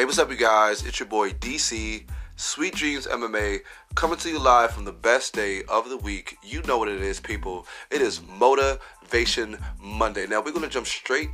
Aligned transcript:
Hey, 0.00 0.06
what's 0.06 0.18
up, 0.18 0.30
you 0.30 0.36
guys? 0.38 0.82
It's 0.86 0.98
your 0.98 1.10
boy 1.10 1.32
DC, 1.32 2.04
Sweet 2.36 2.74
Dreams 2.74 3.06
MMA, 3.06 3.58
coming 3.94 4.16
to 4.20 4.30
you 4.30 4.38
live 4.38 4.70
from 4.70 4.86
the 4.86 4.92
best 4.92 5.34
day 5.34 5.62
of 5.64 5.90
the 5.90 5.98
week. 5.98 6.38
You 6.42 6.62
know 6.62 6.78
what 6.78 6.88
it 6.88 7.02
is, 7.02 7.20
people. 7.20 7.66
It 7.90 8.00
is 8.00 8.22
Motivation 8.26 9.58
Monday. 9.78 10.26
Now, 10.26 10.40
we're 10.40 10.52
going 10.52 10.64
to 10.64 10.70
jump 10.70 10.86
straight 10.86 11.28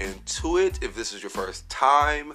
into 0.00 0.58
it. 0.58 0.82
If 0.82 0.96
this 0.96 1.12
is 1.12 1.22
your 1.22 1.30
first 1.30 1.70
time 1.70 2.32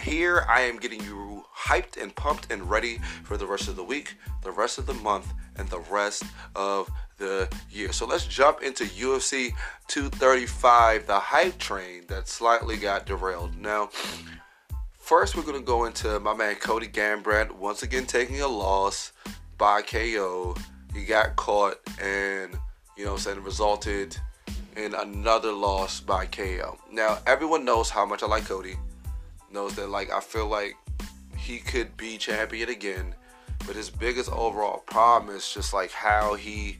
here, 0.00 0.44
I 0.48 0.62
am 0.62 0.80
getting 0.80 1.00
you 1.04 1.44
hyped 1.56 2.02
and 2.02 2.12
pumped 2.16 2.50
and 2.50 2.68
ready 2.68 2.98
for 3.22 3.36
the 3.36 3.46
rest 3.46 3.68
of 3.68 3.76
the 3.76 3.84
week, 3.84 4.16
the 4.42 4.50
rest 4.50 4.78
of 4.78 4.86
the 4.86 4.94
month, 4.94 5.32
and 5.54 5.68
the 5.68 5.84
rest 5.88 6.24
of 6.56 6.90
the 7.18 7.48
year. 7.70 7.92
So 7.92 8.06
let's 8.06 8.26
jump 8.26 8.60
into 8.62 8.86
UFC 8.86 9.52
235, 9.86 11.06
the 11.06 11.20
hype 11.20 11.58
train 11.58 12.06
that 12.08 12.26
slightly 12.26 12.76
got 12.76 13.06
derailed. 13.06 13.56
Now, 13.56 13.90
First, 15.12 15.36
we're 15.36 15.42
going 15.42 15.58
to 15.58 15.60
go 15.60 15.84
into 15.84 16.18
my 16.20 16.32
man 16.32 16.54
Cody 16.54 16.88
Garbrandt 16.88 17.52
once 17.52 17.82
again 17.82 18.06
taking 18.06 18.40
a 18.40 18.48
loss 18.48 19.12
by 19.58 19.82
KO. 19.82 20.56
He 20.94 21.04
got 21.04 21.36
caught 21.36 21.78
and, 22.00 22.58
you 22.96 23.04
know, 23.04 23.18
saying 23.18 23.42
resulted 23.42 24.16
in 24.74 24.94
another 24.94 25.52
loss 25.52 26.00
by 26.00 26.24
KO. 26.24 26.78
Now, 26.90 27.18
everyone 27.26 27.66
knows 27.66 27.90
how 27.90 28.06
much 28.06 28.22
I 28.22 28.26
like 28.26 28.46
Cody. 28.46 28.76
Knows 29.52 29.74
that, 29.74 29.90
like, 29.90 30.10
I 30.10 30.20
feel 30.20 30.46
like 30.46 30.76
he 31.36 31.58
could 31.58 31.94
be 31.98 32.16
champion 32.16 32.70
again. 32.70 33.14
But 33.66 33.76
his 33.76 33.90
biggest 33.90 34.32
overall 34.32 34.78
problem 34.86 35.36
is 35.36 35.52
just 35.52 35.74
like 35.74 35.90
how 35.90 36.36
he, 36.36 36.78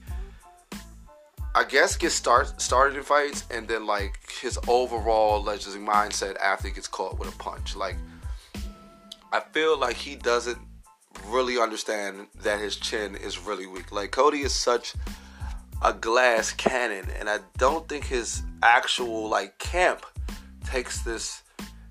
I 1.54 1.64
guess, 1.64 1.96
gets 1.98 2.14
start 2.14 2.62
started 2.62 2.96
in 2.96 3.02
fights, 3.02 3.44
and 3.50 3.68
then 3.68 3.84
like 3.84 4.18
his 4.40 4.58
overall 4.68 5.42
like, 5.42 5.60
mindset 5.60 6.38
after 6.38 6.68
he 6.68 6.74
gets 6.74 6.88
caught 6.88 7.18
with 7.18 7.28
a 7.28 7.36
punch. 7.36 7.76
Like 7.76 7.96
I 9.32 9.40
feel 9.40 9.78
like 9.78 9.96
he 9.96 10.14
doesn't 10.14 10.58
really 11.26 11.58
understand 11.58 12.26
that 12.42 12.60
his 12.60 12.76
chin 12.76 13.16
is 13.16 13.38
really 13.38 13.66
weak. 13.66 13.90
Like 13.90 14.10
Cody 14.10 14.42
is 14.42 14.54
such 14.54 14.94
a 15.82 15.94
glass 15.94 16.52
cannon, 16.52 17.08
and 17.18 17.30
I 17.30 17.38
don't 17.56 17.88
think 17.88 18.04
his 18.04 18.42
actual 18.62 19.28
like 19.28 19.58
camp 19.58 20.04
takes 20.64 21.00
this 21.00 21.42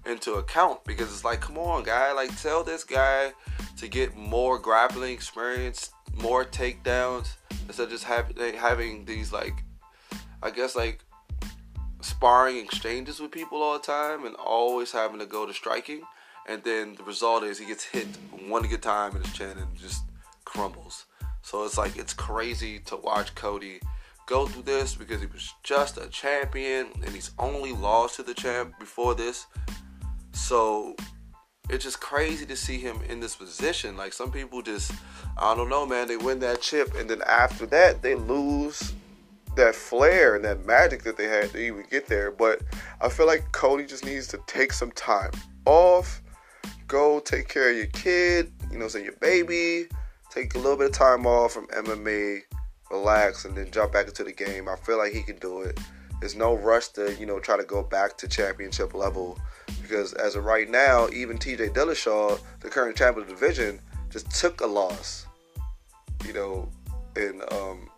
into 0.06 0.34
account 0.34 0.84
because 0.86 1.12
it's 1.12 1.26
like, 1.26 1.42
come 1.42 1.58
on, 1.58 1.84
guy, 1.84 2.12
like 2.14 2.40
tell 2.42 2.64
this 2.64 2.84
guy 2.84 3.34
to 3.78 3.88
get 3.88 4.16
more 4.16 4.60
grappling 4.60 5.14
experience, 5.14 5.92
more 6.16 6.46
takedowns 6.46 7.36
instead 7.68 7.84
of 7.86 7.90
just 7.90 8.04
have, 8.04 8.32
having 8.56 9.06
these 9.06 9.34
like, 9.34 9.64
I 10.44 10.52
guess 10.52 10.76
like 10.76 11.04
sparring 12.02 12.58
exchanges 12.58 13.20
with 13.20 13.32
people 13.32 13.62
all 13.62 13.74
the 13.74 13.80
time 13.80 14.26
and 14.26 14.36
always 14.36 14.92
having 14.92 15.20
to 15.20 15.26
go 15.26 15.46
to 15.46 15.54
striking 15.54 16.02
and 16.48 16.64
then 16.64 16.96
the 16.96 17.04
result 17.04 17.44
is 17.44 17.60
he 17.60 17.66
gets 17.66 17.84
hit 17.84 18.08
one 18.48 18.64
good 18.64 18.82
time 18.82 19.16
in 19.16 19.22
his 19.22 19.34
chin 19.34 19.58
and 19.58 19.76
just 19.76 20.04
crumbles. 20.46 21.06
So 21.44 21.64
it's 21.66 21.78
like 21.78 21.98
it's 21.98 22.14
crazy 22.14 22.80
to 22.80 22.98
watch 22.98 23.34
Cody 23.36 23.80
go 24.26 24.48
through 24.48 24.64
this 24.64 24.96
because 24.96 25.20
he 25.20 25.28
was 25.28 25.54
just 25.64 25.98
a 25.98 26.08
champion 26.08 26.88
and 27.04 27.10
he's 27.10 27.32
only 27.40 27.74
lost 27.74 28.16
to 28.16 28.24
the 28.24 28.34
champ 28.34 28.74
before 28.80 29.16
this. 29.16 29.48
So 30.34 30.96
it's 31.70 31.84
just 31.84 32.00
crazy 32.00 32.46
to 32.46 32.56
see 32.56 32.78
him 32.78 33.00
in 33.10 33.20
this 33.20 33.36
position. 33.36 33.98
Like 33.98 34.14
some 34.14 34.32
people 34.32 34.62
just 34.62 34.92
I 35.38 35.56
don't 35.56 35.70
know, 35.70 35.86
man, 35.86 36.08
they 36.08 36.18
win 36.18 36.40
that 36.40 36.62
chip 36.62 36.96
and 36.96 37.10
then 37.10 37.22
after 37.24 37.66
that 37.68 38.02
they 38.02 38.16
lose 38.16 38.94
that 39.56 39.76
flair 39.76 40.36
and 40.36 40.46
that 40.46 40.66
magic 40.66 41.04
that 41.04 41.18
they 41.18 41.26
had 41.28 41.50
to 41.52 41.60
even 41.60 41.84
get 41.90 42.08
there. 42.08 42.32
But 42.32 42.62
I 43.02 43.10
feel 43.10 43.28
like 43.28 43.52
Cody 43.52 43.86
just 43.86 44.06
needs 44.06 44.28
to 44.28 44.40
take 44.48 44.72
some 44.72 44.92
time 44.92 45.32
off 45.66 46.21
go 46.92 47.22
take 47.22 47.48
care 47.48 47.72
of 47.72 47.78
your 47.78 47.86
kid, 47.88 48.52
you 48.70 48.78
know, 48.78 48.90
say 48.90 49.02
your 49.02 49.16
baby, 49.22 49.88
take 50.30 50.54
a 50.56 50.58
little 50.58 50.76
bit 50.76 50.88
of 50.88 50.92
time 50.92 51.26
off 51.26 51.54
from 51.54 51.66
MMA, 51.68 52.42
relax, 52.92 53.46
and 53.46 53.56
then 53.56 53.72
jump 53.72 53.94
back 53.94 54.08
into 54.08 54.26
the 54.26 54.34
game. 54.34 54.68
I 54.68 54.76
feel 54.76 54.98
like 54.98 55.14
he 55.14 55.24
can 55.24 55.38
do 55.38 55.62
it. 55.62 55.80
There's 56.20 56.36
no 56.36 56.54
rush 56.58 56.90
to, 56.90 57.16
you 57.16 57.26
know, 57.26 57.40
try 57.40 57.56
to 57.56 57.64
go 57.64 57.82
back 57.82 58.18
to 58.18 58.28
championship 58.28 58.94
level 58.94 59.40
because 59.82 60.12
as 60.14 60.36
of 60.36 60.44
right 60.44 60.70
now, 60.70 61.08
even 61.14 61.38
TJ 61.38 61.74
Dillashaw, 61.74 62.38
the 62.60 62.70
current 62.70 62.98
champion 62.98 63.24
of 63.24 63.30
the 63.30 63.36
division, 63.36 63.80
just 64.10 64.30
took 64.30 64.60
a 64.60 64.68
loss, 64.68 65.26
you 66.28 66.34
know, 66.34 66.70
in 67.16 67.42
um, 67.54 67.90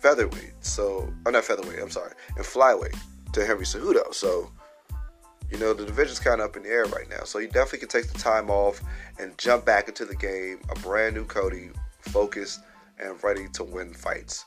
featherweight. 0.00 0.54
So, 0.62 1.08
or 1.24 1.30
not 1.30 1.44
featherweight, 1.44 1.78
I'm 1.80 1.90
sorry, 1.90 2.12
in 2.36 2.42
flyweight 2.42 2.98
to 3.34 3.46
Henry 3.46 3.64
Cejudo. 3.64 4.12
So, 4.12 4.50
you 5.52 5.58
know, 5.58 5.74
the 5.74 5.84
division's 5.84 6.18
kind 6.18 6.40
of 6.40 6.48
up 6.48 6.56
in 6.56 6.62
the 6.62 6.70
air 6.70 6.86
right 6.86 7.08
now. 7.10 7.24
So 7.24 7.38
you 7.38 7.46
definitely 7.46 7.80
can 7.80 7.88
take 7.88 8.10
the 8.10 8.18
time 8.18 8.50
off 8.50 8.80
and 9.18 9.36
jump 9.36 9.66
back 9.66 9.86
into 9.86 10.06
the 10.06 10.16
game. 10.16 10.60
A 10.70 10.74
brand 10.80 11.14
new 11.14 11.26
Cody, 11.26 11.68
focused 12.00 12.60
and 12.98 13.22
ready 13.22 13.46
to 13.52 13.62
win 13.62 13.92
fights. 13.92 14.46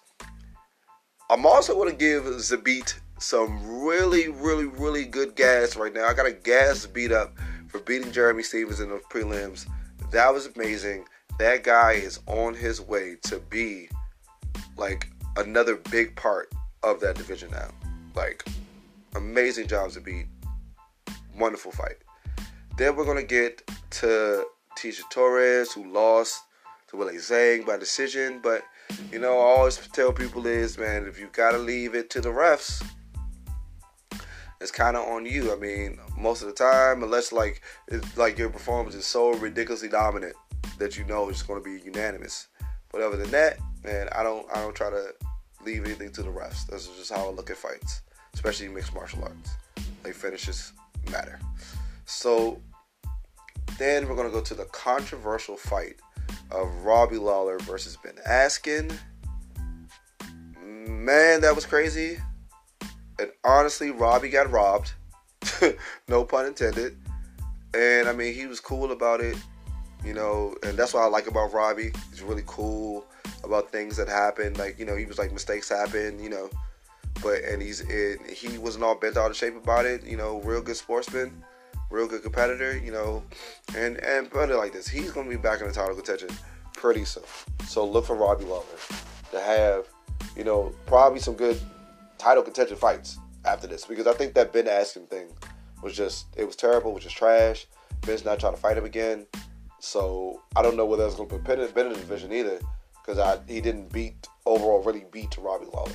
I'm 1.30 1.46
also 1.46 1.76
going 1.76 1.92
to 1.92 1.96
give 1.96 2.24
Zabit 2.24 2.96
some 3.20 3.84
really, 3.84 4.30
really, 4.30 4.66
really 4.66 5.06
good 5.06 5.36
gas 5.36 5.76
right 5.76 5.94
now. 5.94 6.08
I 6.08 6.14
got 6.14 6.26
a 6.26 6.32
gas 6.32 6.88
beat 6.88 7.12
up 7.12 7.36
for 7.68 7.80
beating 7.80 8.12
Jeremy 8.12 8.42
Stephens 8.42 8.80
in 8.80 8.90
the 8.90 9.00
prelims. 9.12 9.68
That 10.12 10.34
was 10.34 10.48
amazing. 10.56 11.06
That 11.38 11.64
guy 11.64 11.94
is 11.94 12.20
on 12.26 12.56
his 12.56 12.82
way 12.82 13.18
to 13.24 13.40
be 13.40 13.90
like 14.76 15.10
another 15.38 15.76
big 15.76 16.16
part 16.16 16.52
of 16.82 17.00
that 17.02 17.16
division 17.16 17.52
now. 17.52 17.70
Like, 18.16 18.44
amazing 19.16 19.68
job 19.68 19.92
to 19.92 20.02
beat 20.02 20.28
wonderful 21.38 21.72
fight. 21.72 21.98
Then 22.78 22.96
we're 22.96 23.06
gonna 23.06 23.24
get 23.24 23.66
to 24.02 24.46
Tecia 24.78 25.10
Torres, 25.10 25.72
who 25.72 25.92
lost 25.92 26.42
to 26.90 26.98
Weili 26.98 27.16
Zhang 27.16 27.66
by 27.66 27.78
decision. 27.78 28.40
But 28.44 28.64
you 29.12 29.20
know, 29.20 29.34
I 29.34 29.58
always 29.58 29.78
tell 29.78 30.12
people 30.12 30.46
is, 30.46 30.78
man, 30.78 31.06
if 31.06 31.20
you 31.20 31.30
gotta 31.32 31.58
leave 31.58 31.96
it 31.96 32.10
to 32.12 32.22
the 32.22 32.30
refs, 32.30 32.86
it's 34.62 34.72
kind 34.72 34.98
of 34.98 35.08
on 35.08 35.26
you. 35.26 35.54
I 35.54 35.56
mean, 35.56 36.00
most 36.18 36.42
of 36.42 36.48
the 36.48 36.54
time, 36.54 37.04
unless 37.04 37.32
like 37.32 37.62
it's 37.88 38.18
like 38.18 38.38
your 38.38 38.50
performance 38.50 38.96
is 38.96 39.06
so 39.06 39.34
ridiculously 39.36 39.90
dominant 39.90 40.36
that 40.78 40.98
you 40.98 41.06
know 41.06 41.30
it's 41.30 41.44
to 41.44 41.62
be 41.62 41.80
unanimous. 41.84 42.48
But 42.92 43.02
other 43.02 43.18
than 43.18 43.32
that, 43.32 43.60
man, 43.84 44.10
I 44.14 44.24
don't 44.24 44.46
I 44.54 44.62
don't 44.62 44.76
try 44.76 44.90
to 44.90 45.14
leave 45.66 45.86
anything 45.86 46.12
to 46.14 46.24
the 46.24 46.30
refs. 46.30 46.68
That's 46.68 46.88
just 46.88 47.12
how 47.12 47.28
I 47.28 47.32
look 47.32 47.50
at 47.50 47.58
fights, 47.58 48.02
especially 48.34 48.68
mixed 48.68 48.94
martial 48.94 49.24
arts. 49.24 49.52
Like 50.04 50.14
finishes 50.14 50.74
matter. 51.12 51.40
So 52.06 52.62
then 53.78 54.08
we're 54.08 54.16
going 54.16 54.28
to 54.28 54.34
go 54.34 54.42
to 54.42 54.54
the 54.54 54.66
controversial 54.66 55.58
fight 55.58 55.96
of 56.52 56.68
Robbie 56.84 57.18
Lawler 57.18 57.60
versus 57.60 57.98
Ben 58.04 58.16
Askren. 58.28 58.98
Man, 60.64 61.42
that 61.42 61.56
was 61.56 61.66
crazy. 61.66 62.18
And 63.20 63.32
honestly, 63.44 63.92
Robbie 63.92 64.30
got 64.30 64.52
robbed. 64.52 64.94
no 66.08 66.24
pun 66.24 66.46
intended. 66.46 66.98
And 67.74 68.08
I 68.08 68.14
mean, 68.14 68.34
he 68.34 68.48
was 68.48 68.60
cool 68.60 68.92
about 68.92 69.20
it, 69.20 69.38
you 70.04 70.14
know, 70.14 70.56
and 70.64 70.78
that's 70.78 70.94
what 70.94 71.04
I 71.04 71.08
like 71.08 71.28
about 71.28 71.54
Robbie. 71.54 71.92
He's 72.10 72.22
really 72.22 72.44
cool 72.46 73.06
about 73.44 73.72
things 73.72 73.98
that 73.98 74.08
happen. 74.08 74.54
Like, 74.54 74.80
you 74.80 74.86
know, 74.86 74.96
he 74.96 75.06
was 75.06 75.18
like, 75.18 75.34
mistakes 75.34 75.70
happen, 75.70 76.24
you 76.24 76.30
know, 76.30 76.50
but 77.22 77.44
and 77.44 77.62
he's 77.62 77.82
in, 77.82 78.18
he 78.32 78.58
wasn't 78.58 78.84
all 78.84 78.96
bent 78.96 79.18
out 79.18 79.32
of 79.32 79.38
shape 79.38 79.56
about 79.56 79.86
it. 79.86 80.06
You 80.06 80.18
know, 80.18 80.42
real 80.42 80.62
good 80.62 80.78
sportsman, 80.78 81.44
real 81.90 82.08
good 82.08 82.24
competitor. 82.24 82.78
You 82.78 82.92
know, 82.92 83.24
and 83.76 83.98
and 83.98 84.30
put 84.30 84.50
it 84.50 84.58
like 84.58 84.74
this, 84.74 84.88
he's 84.88 85.12
to 85.12 85.24
be 85.24 85.36
back 85.36 85.62
in 85.62 85.68
the 85.68 85.74
title 85.74 85.96
contention 85.96 86.30
pretty 86.74 87.06
soon. 87.06 87.24
So 87.68 87.86
look 87.86 88.06
for 88.06 88.16
Robbie 88.16 88.46
Lawler 88.46 88.66
to 89.32 89.40
have, 89.40 89.88
you 90.36 90.44
know, 90.44 90.74
probably 90.86 91.20
some 91.20 91.36
good 91.36 91.60
title 92.18 92.44
contention 92.44 92.78
fights 92.78 93.18
after 93.46 93.68
this 93.68 93.86
because 93.86 94.08
I 94.08 94.14
think 94.14 94.34
that 94.34 94.54
Ben 94.54 94.66
Askren 94.66 95.08
thing 95.10 95.28
was 95.82 95.96
just 95.96 96.28
it 96.36 96.46
was 96.46 96.56
terrible, 96.56 96.94
which 96.94 97.06
is 97.06 97.14
trash. 97.14 97.68
Ben's 98.02 98.26
not 98.26 98.40
trying 98.40 98.54
to 98.54 98.60
fight 98.60 98.78
him 98.78 98.86
again, 98.86 99.26
so 99.80 100.42
I 100.56 100.62
don't 100.62 100.78
know 100.78 100.86
whether 100.86 101.04
that's 101.04 101.16
going 101.16 101.30
to 101.30 101.36
put 101.36 101.46
Ben 101.46 101.88
in 101.88 101.94
the 101.94 102.00
division 102.00 102.32
either 102.34 102.60
because 103.06 103.40
he 103.48 103.62
didn't 103.62 103.92
beat 103.92 104.28
overall 104.46 104.82
really 104.84 105.06
beat 105.12 105.38
Robbie 105.38 105.68
Lawler. 105.74 105.92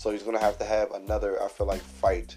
So 0.00 0.10
he's 0.10 0.22
gonna 0.22 0.38
have 0.38 0.56
to 0.56 0.64
have 0.64 0.92
another, 0.92 1.42
I 1.42 1.48
feel 1.48 1.66
like, 1.66 1.82
fight 1.82 2.34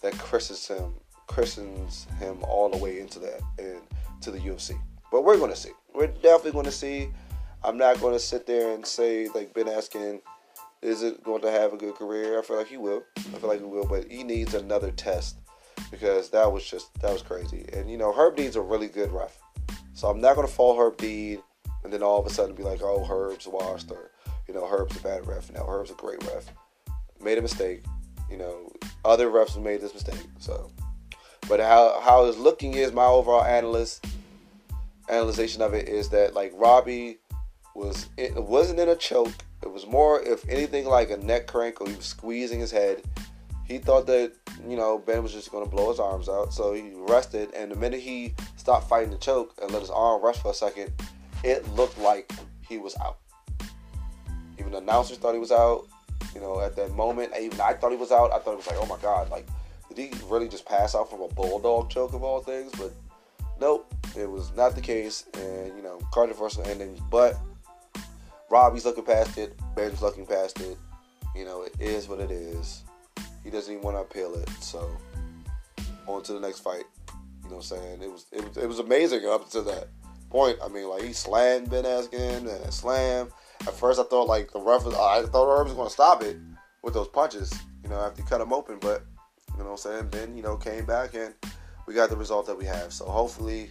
that 0.00 0.16
christens 0.16 0.68
him, 0.68 0.94
christens 1.26 2.06
him 2.20 2.44
all 2.44 2.70
the 2.70 2.76
way 2.76 3.00
into 3.00 3.18
that 3.18 3.40
and 3.58 3.80
to 4.20 4.30
the 4.30 4.38
UFC. 4.38 4.80
But 5.10 5.24
we're 5.24 5.36
gonna 5.36 5.56
see. 5.56 5.72
We're 5.92 6.06
definitely 6.06 6.52
gonna 6.52 6.70
see. 6.70 7.10
I'm 7.64 7.76
not 7.76 8.00
gonna 8.00 8.20
sit 8.20 8.46
there 8.46 8.76
and 8.76 8.86
say 8.86 9.26
like 9.34 9.52
Ben 9.54 9.64
Askren 9.64 10.20
is 10.82 11.02
it 11.02 11.24
going 11.24 11.42
to 11.42 11.50
have 11.50 11.72
a 11.72 11.76
good 11.76 11.96
career. 11.96 12.38
I 12.38 12.42
feel 12.42 12.58
like 12.58 12.68
he 12.68 12.76
will. 12.76 13.02
I 13.18 13.38
feel 13.40 13.48
like 13.48 13.58
he 13.58 13.66
will, 13.66 13.88
but 13.88 14.08
he 14.08 14.22
needs 14.22 14.54
another 14.54 14.92
test 14.92 15.38
because 15.90 16.30
that 16.30 16.52
was 16.52 16.64
just 16.64 16.94
that 17.00 17.12
was 17.12 17.22
crazy. 17.22 17.66
And 17.72 17.90
you 17.90 17.98
know, 17.98 18.12
Herb 18.12 18.36
Dean's 18.36 18.54
a 18.54 18.60
really 18.60 18.86
good 18.86 19.10
ref, 19.10 19.36
so 19.94 20.06
I'm 20.06 20.20
not 20.20 20.36
gonna 20.36 20.46
fall 20.46 20.78
Herb 20.78 20.96
Dean 20.96 21.42
and 21.82 21.92
then 21.92 22.04
all 22.04 22.20
of 22.20 22.26
a 22.26 22.30
sudden 22.30 22.54
be 22.54 22.62
like, 22.62 22.82
oh, 22.82 23.04
Herb's 23.04 23.48
washed 23.48 23.90
or 23.90 24.12
you 24.46 24.54
know, 24.54 24.68
Herb's 24.68 24.96
a 24.96 25.00
bad 25.00 25.26
ref. 25.26 25.52
Now 25.52 25.64
Herb's 25.64 25.90
a 25.90 25.94
great 25.94 26.22
ref 26.22 26.46
made 27.22 27.38
a 27.38 27.42
mistake. 27.42 27.84
You 28.30 28.36
know, 28.36 28.72
other 29.04 29.28
refs 29.28 29.60
made 29.60 29.80
this 29.80 29.94
mistake. 29.94 30.26
So 30.38 30.70
But 31.48 31.60
how 31.60 32.00
how 32.00 32.26
it's 32.26 32.38
looking 32.38 32.74
is 32.74 32.92
my 32.92 33.04
overall 33.04 33.44
analyst 33.44 34.06
analyzation 35.08 35.62
of 35.62 35.74
it 35.74 35.88
is 35.88 36.08
that 36.10 36.34
like 36.34 36.52
Robbie 36.54 37.18
was 37.74 38.08
it 38.16 38.34
wasn't 38.34 38.80
in 38.80 38.88
a 38.88 38.96
choke. 38.96 39.32
It 39.62 39.70
was 39.70 39.86
more, 39.86 40.22
if 40.22 40.48
anything, 40.48 40.86
like 40.86 41.10
a 41.10 41.18
neck 41.18 41.46
crank, 41.46 41.80
or 41.80 41.88
he 41.88 41.94
was 41.94 42.06
squeezing 42.06 42.60
his 42.60 42.70
head. 42.70 43.02
He 43.64 43.78
thought 43.78 44.06
that 44.06 44.32
you 44.68 44.76
know 44.76 44.98
Ben 44.98 45.22
was 45.22 45.32
just 45.32 45.50
going 45.50 45.64
to 45.64 45.70
blow 45.70 45.90
his 45.90 46.00
arms 46.00 46.28
out, 46.28 46.52
so 46.52 46.72
he 46.72 46.92
rested. 46.94 47.52
And 47.54 47.70
the 47.70 47.76
minute 47.76 48.00
he 48.00 48.34
stopped 48.56 48.88
fighting 48.88 49.10
the 49.10 49.18
choke 49.18 49.54
and 49.60 49.70
let 49.70 49.80
his 49.80 49.90
arm 49.90 50.22
rest 50.24 50.42
for 50.42 50.50
a 50.50 50.54
second, 50.54 50.92
it 51.44 51.68
looked 51.74 51.98
like 51.98 52.32
he 52.68 52.78
was 52.78 52.96
out. 52.96 53.18
Even 54.58 54.72
the 54.72 54.78
announcers 54.78 55.18
thought 55.18 55.34
he 55.34 55.40
was 55.40 55.52
out. 55.52 55.86
You 56.34 56.40
know, 56.40 56.60
at 56.60 56.76
that 56.76 56.92
moment, 56.92 57.32
even 57.40 57.60
I 57.60 57.74
thought 57.74 57.90
he 57.90 57.96
was 57.96 58.12
out. 58.12 58.32
I 58.32 58.38
thought 58.38 58.52
it 58.52 58.58
was 58.58 58.66
like, 58.66 58.76
oh 58.78 58.86
my 58.86 58.98
god, 59.02 59.30
like 59.30 59.46
did 59.94 60.14
he 60.14 60.20
really 60.28 60.48
just 60.48 60.64
pass 60.64 60.94
out 60.94 61.10
from 61.10 61.22
a 61.22 61.28
bulldog 61.28 61.90
choke 61.90 62.12
of 62.12 62.22
all 62.22 62.40
things? 62.40 62.72
But 62.78 62.92
nope, 63.60 63.92
it 64.16 64.30
was 64.30 64.54
not 64.54 64.74
the 64.74 64.80
case. 64.80 65.24
And 65.34 65.76
you 65.76 65.82
know, 65.82 65.98
controversial 66.12 66.64
ending. 66.64 67.00
But 67.10 67.36
Robbie's 68.50 68.84
looking 68.84 69.04
past 69.04 69.38
it. 69.38 69.58
Ben's 69.74 70.02
looking 70.02 70.26
past 70.26 70.60
it. 70.60 70.76
You 71.34 71.44
know, 71.44 71.62
it 71.62 71.74
is 71.80 72.08
what 72.08 72.20
it 72.20 72.30
is. 72.30 72.82
He 73.42 73.50
doesn't 73.50 73.72
even 73.72 73.84
want 73.84 73.96
to 73.96 74.00
appeal 74.00 74.34
it. 74.34 74.48
So 74.60 74.96
on 76.06 76.22
to 76.24 76.32
the 76.32 76.40
next 76.40 76.60
fight. 76.60 76.84
You 77.44 77.50
know 77.50 77.56
what 77.56 77.70
I'm 77.72 77.78
saying? 77.78 78.02
It 78.02 78.10
was 78.10 78.26
it 78.32 78.46
was 78.46 78.56
it 78.56 78.66
was 78.66 78.78
amazing 78.78 79.26
up 79.26 79.48
to 79.50 79.62
that 79.62 79.88
point. 80.28 80.58
I 80.62 80.68
mean, 80.68 80.88
like 80.88 81.02
he 81.02 81.12
slammed 81.12 81.70
Ben 81.70 81.84
Askren 81.84 82.48
and 82.48 82.72
slam. 82.72 83.30
At 83.66 83.74
first, 83.74 84.00
I 84.00 84.04
thought 84.04 84.26
like 84.26 84.52
the 84.52 84.60
ref, 84.60 84.86
I 84.86 85.22
thought 85.22 85.32
the 85.32 85.64
ref 85.64 85.76
was 85.76 85.88
to 85.88 85.92
stop 85.92 86.22
it 86.22 86.38
with 86.82 86.94
those 86.94 87.08
punches. 87.08 87.52
You 87.82 87.90
know, 87.90 88.00
after 88.00 88.22
he 88.22 88.28
cut 88.28 88.40
him 88.40 88.52
open, 88.52 88.78
but 88.80 89.04
you 89.52 89.58
know 89.58 89.64
what 89.64 89.70
I'm 89.72 89.76
saying. 89.76 90.08
Ben, 90.08 90.36
you 90.36 90.42
know, 90.42 90.56
came 90.56 90.86
back 90.86 91.14
and 91.14 91.34
we 91.86 91.94
got 91.94 92.08
the 92.08 92.16
result 92.16 92.46
that 92.46 92.56
we 92.56 92.64
have. 92.64 92.92
So 92.92 93.04
hopefully, 93.04 93.70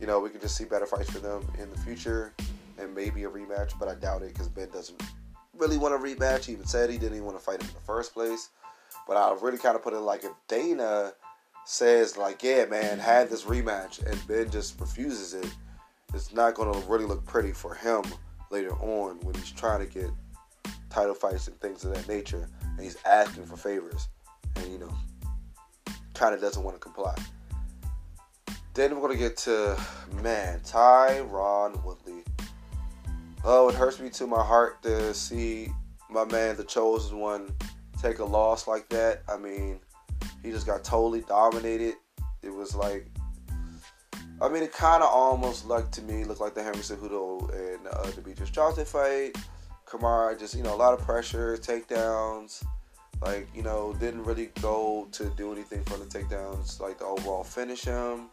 you 0.00 0.06
know, 0.06 0.20
we 0.20 0.30
can 0.30 0.40
just 0.40 0.56
see 0.56 0.64
better 0.64 0.86
fights 0.86 1.10
for 1.10 1.18
them 1.18 1.46
in 1.58 1.70
the 1.70 1.78
future 1.78 2.32
and 2.78 2.94
maybe 2.94 3.24
a 3.24 3.28
rematch, 3.28 3.78
but 3.78 3.88
I 3.88 3.94
doubt 3.94 4.22
it 4.22 4.32
because 4.32 4.48
Ben 4.48 4.68
doesn't 4.70 5.02
really 5.56 5.78
want 5.78 5.94
a 5.94 5.98
rematch. 5.98 6.44
He 6.44 6.52
even 6.52 6.66
said 6.66 6.90
he 6.90 6.98
didn't 6.98 7.14
even 7.14 7.26
want 7.26 7.38
to 7.38 7.44
fight 7.44 7.60
him 7.60 7.68
in 7.68 7.74
the 7.74 7.80
first 7.80 8.12
place. 8.12 8.50
But 9.06 9.16
I 9.16 9.36
really 9.40 9.58
kind 9.58 9.76
of 9.76 9.82
put 9.82 9.92
it 9.92 9.98
like 9.98 10.24
if 10.24 10.32
Dana 10.48 11.12
says 11.64 12.16
like, 12.16 12.42
yeah, 12.42 12.66
man, 12.66 12.98
had 12.98 13.30
this 13.30 13.44
rematch, 13.44 14.04
and 14.04 14.26
Ben 14.26 14.50
just 14.50 14.80
refuses 14.80 15.34
it, 15.34 15.52
it's 16.12 16.32
not 16.32 16.54
going 16.54 16.72
to 16.72 16.88
really 16.88 17.04
look 17.04 17.24
pretty 17.24 17.52
for 17.52 17.74
him 17.74 18.02
later 18.54 18.72
on 18.74 19.18
when 19.20 19.34
he's 19.34 19.50
trying 19.50 19.80
to 19.80 19.92
get 19.92 20.08
title 20.88 21.14
fights 21.14 21.48
and 21.48 21.60
things 21.60 21.84
of 21.84 21.92
that 21.92 22.08
nature, 22.08 22.48
and 22.62 22.80
he's 22.80 22.96
asking 23.04 23.44
for 23.46 23.56
favors, 23.56 24.08
and 24.56 24.72
you 24.72 24.78
know, 24.78 24.94
kind 26.14 26.34
of 26.34 26.40
doesn't 26.40 26.62
want 26.62 26.76
to 26.76 26.80
comply. 26.80 27.14
Then 28.74 28.94
we're 28.94 29.08
gonna 29.08 29.18
get 29.18 29.36
to 29.38 29.76
man, 30.22 30.60
Tyron 30.60 31.84
Woodley. 31.84 32.22
Oh, 33.44 33.68
it 33.68 33.74
hurts 33.74 33.98
me 33.98 34.08
to 34.10 34.26
my 34.26 34.42
heart 34.42 34.82
to 34.84 35.12
see 35.12 35.68
my 36.08 36.24
man, 36.24 36.56
the 36.56 36.64
chosen 36.64 37.18
one, 37.18 37.52
take 38.00 38.20
a 38.20 38.24
loss 38.24 38.68
like 38.68 38.88
that. 38.90 39.22
I 39.28 39.36
mean, 39.36 39.80
he 40.42 40.50
just 40.50 40.66
got 40.66 40.84
totally 40.84 41.22
dominated. 41.22 41.94
It 42.42 42.54
was 42.54 42.74
like, 42.76 43.10
I 44.40 44.48
mean, 44.48 44.62
it 44.62 44.72
kind 44.72 45.02
of 45.02 45.08
almost 45.10 45.66
looked 45.66 45.92
to 45.94 46.02
me 46.02 46.24
looked 46.24 46.40
like 46.40 46.54
the 46.54 46.62
Henry 46.62 46.80
Cejudo 46.80 47.48
and 47.54 47.86
uh, 47.86 48.04
Demetrious 48.12 48.52
Johnson 48.52 48.84
fight. 48.84 49.36
Kamaru 49.86 50.38
just, 50.38 50.54
you 50.56 50.62
know, 50.62 50.74
a 50.74 50.76
lot 50.76 50.92
of 50.92 51.00
pressure, 51.04 51.56
takedowns. 51.56 52.64
Like, 53.22 53.48
you 53.54 53.62
know, 53.62 53.94
didn't 54.00 54.24
really 54.24 54.50
go 54.60 55.08
to 55.12 55.30
do 55.36 55.52
anything 55.52 55.84
for 55.84 55.96
the 55.96 56.04
takedowns, 56.04 56.80
like 56.80 56.98
the 56.98 57.04
overall 57.04 57.44
finish 57.44 57.84
him. 57.84 58.28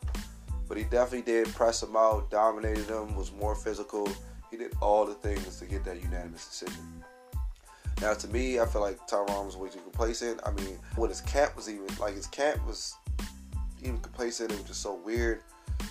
But 0.67 0.77
he 0.77 0.83
definitely 0.85 1.21
did 1.21 1.47
press 1.53 1.83
him 1.83 1.95
out, 1.95 2.31
dominated 2.31 2.87
him, 2.87 3.15
was 3.15 3.31
more 3.31 3.55
physical 3.55 4.07
he 4.51 4.57
did 4.57 4.73
all 4.81 5.05
the 5.05 5.13
things 5.13 5.57
to 5.59 5.65
get 5.65 5.85
that 5.85 6.01
unanimous 6.01 6.45
decision. 6.45 7.03
Now, 8.01 8.13
to 8.13 8.27
me, 8.27 8.59
I 8.59 8.65
feel 8.65 8.81
like 8.81 8.97
Tyron 9.07 9.45
was 9.45 9.55
way 9.55 9.69
too 9.69 9.79
complacent. 9.79 10.41
I 10.45 10.51
mean, 10.51 10.77
what 10.95 11.09
his 11.09 11.21
camp 11.21 11.55
was 11.55 11.69
even 11.69 11.87
like, 11.99 12.15
his 12.15 12.27
camp 12.27 12.65
was 12.67 12.95
even 13.81 13.99
complacent. 13.99 14.51
It 14.51 14.57
was 14.57 14.67
just 14.67 14.81
so 14.81 14.95
weird. 14.95 15.41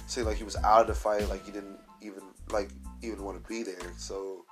Seemed 0.07 0.27
like 0.27 0.37
he 0.37 0.45
was 0.45 0.57
out 0.57 0.83
of 0.83 0.87
the 0.89 0.95
fight, 0.95 1.29
like 1.29 1.45
he 1.45 1.53
didn't 1.53 1.79
even 2.01 2.23
like 2.51 2.71
even 3.03 3.25
want 3.25 3.43
to 3.43 3.49
be 3.49 3.63
there. 3.63 3.93
So, 3.97 4.45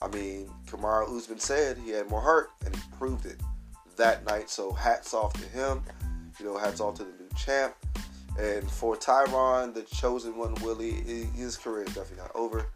I 0.00 0.08
mean, 0.08 0.50
Kamaru 0.66 1.16
Usman 1.16 1.38
said 1.38 1.78
he 1.78 1.90
had 1.90 2.08
more 2.08 2.20
heart, 2.20 2.50
and 2.64 2.74
he 2.74 2.82
proved 2.98 3.26
it 3.26 3.40
that 3.96 4.24
night. 4.24 4.50
So, 4.50 4.72
hats 4.72 5.14
off 5.14 5.32
to 5.34 5.46
him. 5.48 5.82
You 6.38 6.46
know, 6.46 6.58
hats 6.58 6.80
off 6.80 6.96
to 6.96 7.04
the 7.04 7.10
new 7.10 7.28
champ. 7.36 7.74
And 8.38 8.70
for 8.70 8.96
Tyron, 8.96 9.74
the 9.74 9.82
chosen 9.82 10.36
one, 10.38 10.54
Willie, 10.62 10.92
his 10.92 11.56
career 11.56 11.84
is 11.84 11.94
definitely 11.94 12.22
not 12.22 12.32
over. 12.34 12.66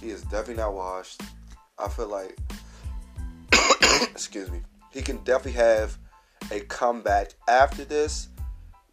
He 0.00 0.08
is 0.08 0.22
definitely 0.22 0.56
not 0.56 0.72
washed. 0.72 1.20
I 1.78 1.88
feel 1.88 2.08
like, 2.08 2.38
excuse 4.02 4.50
me, 4.50 4.60
he 4.90 5.02
can 5.02 5.18
definitely 5.18 5.60
have 5.60 5.98
a 6.50 6.60
comeback 6.60 7.34
after 7.48 7.84
this. 7.84 8.28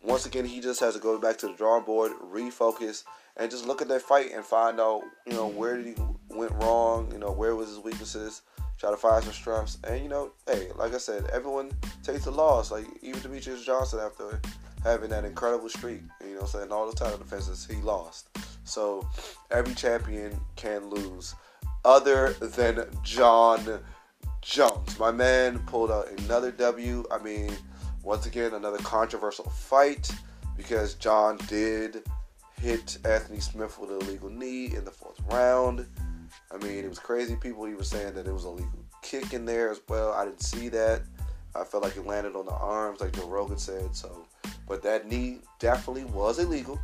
Once 0.03 0.25
again, 0.25 0.45
he 0.45 0.59
just 0.59 0.79
has 0.79 0.95
to 0.95 0.99
go 0.99 1.19
back 1.19 1.37
to 1.37 1.47
the 1.47 1.53
drawing 1.53 1.83
board, 1.83 2.11
refocus, 2.33 3.03
and 3.37 3.51
just 3.51 3.65
look 3.65 3.81
at 3.81 3.87
that 3.87 4.01
fight 4.01 4.31
and 4.33 4.43
find 4.43 4.79
out, 4.79 5.01
you 5.25 5.33
know, 5.33 5.47
where 5.47 5.77
did 5.77 5.85
he 5.85 5.95
went 6.29 6.51
wrong, 6.53 7.09
you 7.11 7.19
know, 7.19 7.31
where 7.31 7.55
was 7.55 7.69
his 7.69 7.79
weaknesses, 7.79 8.41
try 8.77 8.89
to 8.89 8.97
find 8.97 9.23
some 9.23 9.33
strengths, 9.33 9.77
and 9.83 10.01
you 10.01 10.09
know, 10.09 10.31
hey, 10.47 10.69
like 10.75 10.93
I 10.93 10.97
said, 10.97 11.25
everyone 11.31 11.71
takes 12.03 12.25
a 12.25 12.31
loss. 12.31 12.71
Like 12.71 12.85
even 13.01 13.19
Demetrious 13.19 13.63
Johnson 13.63 13.99
after 13.99 14.41
having 14.83 15.09
that 15.11 15.23
incredible 15.23 15.69
streak, 15.69 16.01
you 16.25 16.35
know, 16.35 16.45
saying 16.45 16.71
all 16.71 16.89
the 16.89 16.95
title 16.95 17.17
defenses, 17.17 17.67
he 17.69 17.75
lost. 17.81 18.27
So 18.63 19.07
every 19.51 19.75
champion 19.75 20.39
can 20.55 20.89
lose, 20.89 21.35
other 21.85 22.33
than 22.33 22.85
Jon 23.03 23.81
Jones. 24.41 24.97
My 24.97 25.11
man 25.11 25.59
pulled 25.67 25.91
out 25.91 26.09
another 26.19 26.51
W. 26.51 27.03
I 27.11 27.19
mean, 27.19 27.55
once 28.03 28.25
again, 28.25 28.53
another 28.53 28.77
controversial 28.79 29.45
fight 29.45 30.09
because 30.57 30.95
Jon 30.95 31.37
did 31.47 32.03
hit 32.59 32.97
Anthony 33.05 33.39
Smith 33.39 33.77
with 33.79 33.89
an 33.89 34.01
illegal 34.01 34.29
knee 34.29 34.65
in 34.75 34.85
the 34.85 34.91
fourth 34.91 35.19
round. 35.29 35.87
I 36.51 36.57
mean, 36.63 36.83
it 36.83 36.89
was 36.89 36.99
crazy. 36.99 37.35
People 37.35 37.67
even 37.67 37.83
saying 37.83 38.13
that 38.13 38.27
it 38.27 38.33
was 38.33 38.45
a 38.45 38.49
legal 38.49 38.85
kick 39.01 39.33
in 39.33 39.45
there 39.45 39.69
as 39.69 39.81
well. 39.89 40.13
I 40.13 40.25
didn't 40.25 40.43
see 40.43 40.69
that. 40.69 41.01
I 41.55 41.63
felt 41.63 41.83
like 41.83 41.97
it 41.97 42.05
landed 42.05 42.35
on 42.35 42.45
the 42.45 42.53
arms, 42.53 43.01
like 43.01 43.13
Joe 43.13 43.27
Rogan 43.27 43.57
said. 43.57 43.95
So, 43.95 44.25
but 44.67 44.81
that 44.83 45.07
knee 45.07 45.39
definitely 45.59 46.05
was 46.05 46.39
illegal 46.39 46.79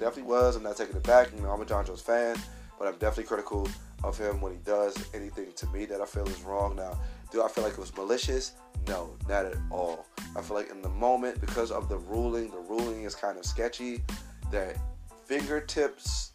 definitely 0.00 0.30
was. 0.30 0.56
I'm 0.56 0.64
not 0.64 0.76
taking 0.76 0.96
it 0.96 1.02
back. 1.04 1.30
You 1.36 1.42
know, 1.42 1.50
I'm 1.50 1.60
a 1.60 1.66
Jon 1.66 1.86
Jones 1.86 2.00
fan, 2.00 2.36
but 2.78 2.88
I'm 2.88 2.94
definitely 2.94 3.24
critical 3.24 3.68
of 4.02 4.18
him 4.18 4.40
when 4.40 4.52
he 4.52 4.58
does 4.64 4.96
anything 5.14 5.52
to 5.54 5.66
me 5.68 5.84
that 5.84 6.00
I 6.00 6.06
feel 6.06 6.26
is 6.26 6.42
wrong. 6.42 6.74
Now, 6.74 6.98
do 7.30 7.44
I 7.44 7.48
feel 7.48 7.62
like 7.62 7.74
it 7.74 7.78
was 7.78 7.94
malicious? 7.94 8.52
No, 8.88 9.10
not 9.28 9.44
at 9.44 9.56
all. 9.70 10.06
I 10.36 10.42
feel 10.42 10.56
like 10.56 10.70
in 10.70 10.80
the 10.80 10.88
moment, 10.88 11.40
because 11.40 11.70
of 11.70 11.88
the 11.88 11.98
ruling, 11.98 12.50
the 12.50 12.58
ruling 12.58 13.02
is 13.02 13.14
kind 13.14 13.36
of 13.38 13.44
sketchy. 13.44 14.02
That 14.52 14.76
fingertips 15.24 16.32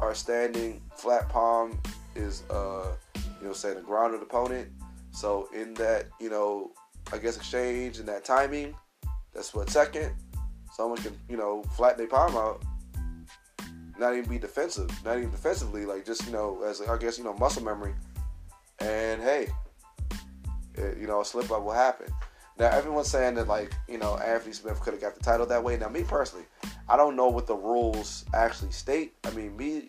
are 0.00 0.14
standing, 0.14 0.82
flat 0.96 1.28
palm 1.28 1.80
is, 2.14 2.42
uh, 2.50 2.92
you 3.40 3.46
know, 3.46 3.52
saying 3.52 3.76
the 3.76 3.82
grounded 3.82 4.22
opponent. 4.22 4.68
So 5.12 5.48
in 5.54 5.74
that, 5.74 6.06
you 6.20 6.30
know, 6.30 6.72
I 7.12 7.18
guess 7.18 7.36
exchange 7.36 7.98
and 7.98 8.08
that 8.08 8.24
timing, 8.24 8.74
that's 9.32 9.54
what 9.54 9.70
second 9.70 10.12
someone 10.72 10.98
can, 10.98 11.16
you 11.28 11.36
know, 11.36 11.62
flatten 11.76 11.98
their 11.98 12.08
palm 12.08 12.36
out, 12.36 12.62
not 13.98 14.14
even 14.14 14.28
be 14.28 14.38
defensive, 14.38 14.90
not 15.04 15.18
even 15.18 15.30
defensively, 15.30 15.86
like 15.86 16.04
just, 16.04 16.26
you 16.26 16.32
know, 16.32 16.62
as 16.64 16.80
I 16.80 16.98
guess, 16.98 17.16
you 17.16 17.24
know, 17.24 17.34
muscle 17.34 17.62
memory. 17.62 17.94
And 18.80 19.22
hey, 19.22 19.48
it, 20.74 20.98
you 20.98 21.06
know, 21.06 21.20
a 21.20 21.24
slip 21.24 21.50
up 21.50 21.62
will 21.62 21.72
happen. 21.72 22.12
Now, 22.58 22.66
everyone's 22.70 23.08
saying 23.08 23.34
that, 23.34 23.48
like, 23.48 23.72
you 23.88 23.98
know, 23.98 24.16
Anthony 24.18 24.52
Smith 24.52 24.80
could 24.80 24.94
have 24.94 25.02
got 25.02 25.14
the 25.14 25.20
title 25.20 25.44
that 25.46 25.62
way. 25.62 25.76
Now, 25.76 25.88
me 25.88 26.04
personally, 26.04 26.46
I 26.88 26.96
don't 26.96 27.16
know 27.16 27.28
what 27.28 27.46
the 27.46 27.56
rules 27.56 28.24
actually 28.32 28.70
state. 28.70 29.14
I 29.24 29.30
mean, 29.30 29.56
me, 29.56 29.88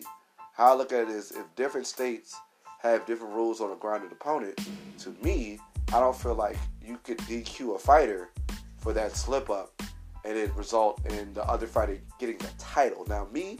how 0.52 0.72
I 0.72 0.76
look 0.76 0.92
at 0.92 1.02
it 1.02 1.08
is 1.10 1.30
if 1.30 1.44
different 1.54 1.86
states 1.86 2.34
have 2.80 3.06
different 3.06 3.34
rules 3.34 3.60
on 3.60 3.70
a 3.70 3.76
grounded 3.76 4.10
opponent, 4.10 4.58
to 4.98 5.10
me, 5.22 5.60
I 5.92 6.00
don't 6.00 6.16
feel 6.16 6.34
like 6.34 6.56
you 6.82 6.98
could 7.04 7.18
DQ 7.18 7.76
a 7.76 7.78
fighter 7.78 8.30
for 8.78 8.92
that 8.92 9.16
slip 9.16 9.48
up 9.48 9.80
and 10.24 10.36
it 10.36 10.52
result 10.56 11.00
in 11.06 11.32
the 11.34 11.44
other 11.44 11.68
fighter 11.68 12.00
getting 12.18 12.38
the 12.38 12.50
title. 12.58 13.06
Now, 13.08 13.28
me, 13.32 13.58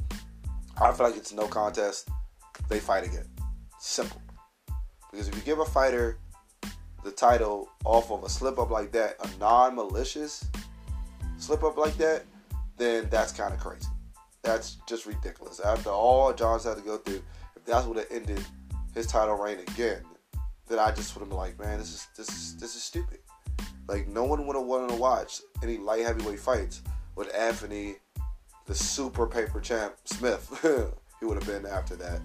I 0.80 0.92
feel 0.92 1.06
like 1.06 1.16
it's 1.16 1.32
no 1.32 1.46
contest. 1.46 2.08
They 2.68 2.80
fight 2.80 3.04
again. 3.04 3.26
Simple. 3.78 4.20
Because 5.12 5.28
if 5.28 5.36
you 5.36 5.42
give 5.42 5.60
a 5.60 5.64
fighter 5.64 6.18
the 7.06 7.12
title 7.12 7.68
off 7.84 8.10
of 8.10 8.24
a 8.24 8.28
slip 8.28 8.58
up 8.58 8.70
like 8.70 8.90
that, 8.90 9.14
a 9.20 9.38
non 9.38 9.76
malicious 9.76 10.44
slip 11.38 11.62
up 11.62 11.76
like 11.76 11.96
that, 11.98 12.24
then 12.78 13.06
that's 13.10 13.30
kind 13.30 13.54
of 13.54 13.60
crazy. 13.60 13.86
That's 14.42 14.78
just 14.88 15.06
ridiculous. 15.06 15.60
After 15.60 15.90
all 15.90 16.32
Jon's 16.34 16.64
had 16.64 16.76
to 16.76 16.82
go 16.82 16.98
through, 16.98 17.22
if 17.54 17.64
that's 17.64 17.86
what 17.86 17.98
it 17.98 18.08
ended 18.10 18.44
his 18.92 19.06
title 19.06 19.36
reign 19.36 19.58
again, 19.60 20.02
then 20.66 20.80
I 20.80 20.90
just 20.90 21.14
would 21.14 21.20
have 21.20 21.28
been 21.28 21.38
like, 21.38 21.58
man, 21.60 21.78
this 21.78 21.94
is 21.94 22.08
this 22.16 22.28
is 22.28 22.56
this 22.56 22.74
is 22.74 22.82
stupid. 22.82 23.20
Like 23.86 24.08
no 24.08 24.24
one 24.24 24.44
would 24.44 24.56
have 24.56 24.66
wanted 24.66 24.88
to 24.88 24.96
watch 24.96 25.42
any 25.62 25.78
light 25.78 26.04
heavyweight 26.04 26.40
fights 26.40 26.82
with 27.14 27.32
Anthony, 27.36 27.94
the 28.66 28.74
super 28.74 29.28
paper 29.28 29.60
champ 29.60 29.94
Smith. 30.06 30.50
he 31.20 31.24
would 31.24 31.40
have 31.40 31.46
been 31.46 31.70
after 31.70 31.94
that 31.94 32.20